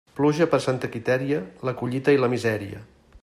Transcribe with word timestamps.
Pluja 0.19 0.45
per 0.53 0.59
Santa 0.63 0.89
Quitèria, 0.95 1.43
la 1.71 1.75
collita 1.83 2.17
i 2.17 2.21
la 2.25 2.31
misèria. 2.37 2.83